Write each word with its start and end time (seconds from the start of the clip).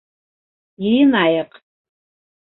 Йыйынайыҡ. 0.85 1.59